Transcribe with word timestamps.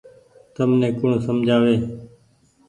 تمني 0.55 0.89
ڪوڻ 0.99 1.11
سمجها 1.25 1.57
وي۔ 1.63 1.75